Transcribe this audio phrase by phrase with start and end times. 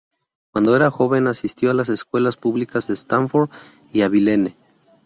[0.51, 3.51] Cuando era joven asistió a las escuelas públicas de Stamford
[3.93, 4.55] y Abilene.